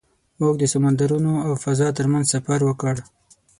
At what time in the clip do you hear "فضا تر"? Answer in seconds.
1.63-2.05